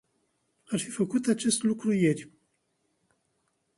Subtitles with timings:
[0.69, 2.31] Ar fi făcut acest lucru ieri.